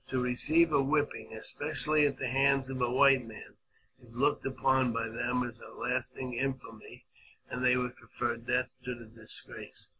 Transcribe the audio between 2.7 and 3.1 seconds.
of a